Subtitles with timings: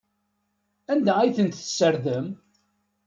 [0.91, 2.27] Anda ay ten-tessardem?